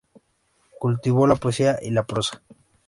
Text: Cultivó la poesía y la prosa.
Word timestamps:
Cultivó 0.79 1.27
la 1.27 1.35
poesía 1.35 1.77
y 1.79 1.91
la 1.91 2.07
prosa. 2.07 2.41